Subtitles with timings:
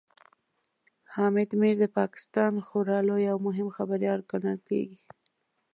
[1.13, 5.03] حامد میر د پاکستان خورا لوی او مهم خبريال ګڼل کېږي